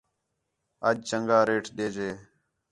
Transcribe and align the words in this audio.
اَڄ 0.87 0.97
چَنڳا 1.09 1.39
ریٹ 1.49 1.65
دے 1.77 1.87
جے 1.95 2.09